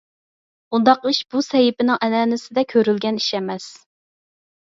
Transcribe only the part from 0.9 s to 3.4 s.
ئىش بۇ سەھىپىنىڭ ئەنئەنىسىدە كۆرۈلگەن ئىش